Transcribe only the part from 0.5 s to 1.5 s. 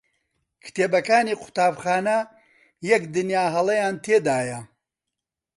کتێبەکانی